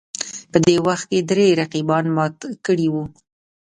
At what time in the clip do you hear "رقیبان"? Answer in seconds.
1.61-2.05